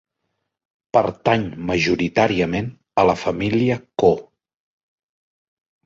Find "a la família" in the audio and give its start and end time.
3.03-3.79